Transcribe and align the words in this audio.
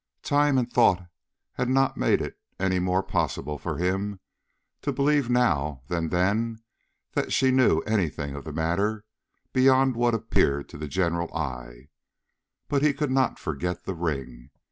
Time 0.23 0.57
and 0.57 0.73
thought 0.73 1.05
had 1.53 1.69
not 1.69 1.95
made 1.95 2.21
it 2.23 2.35
any 2.59 2.79
more 2.79 3.03
possible 3.03 3.59
for 3.59 3.77
him 3.77 4.19
to 4.81 4.91
believe 4.91 5.29
now 5.29 5.83
than 5.89 6.09
then 6.09 6.57
that 7.11 7.31
she 7.31 7.51
knew 7.51 7.81
any 7.81 8.09
thing 8.09 8.33
of 8.33 8.43
the 8.43 8.51
matter 8.51 9.05
beyond 9.53 9.95
what 9.95 10.15
appeared 10.15 10.67
to 10.69 10.77
the 10.79 10.87
general 10.87 11.31
eye: 11.37 11.89
but 12.67 12.81
he 12.81 12.95
could 12.95 13.11
not 13.11 13.37
forget 13.37 13.83
the 13.83 13.93
ring. 13.93 14.49